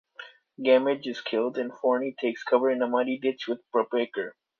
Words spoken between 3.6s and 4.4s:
Brubaker.